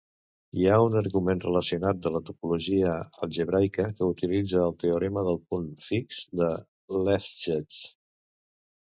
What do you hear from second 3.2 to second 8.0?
algebraica que utilitza el teorema del punt fix de Lefschetz.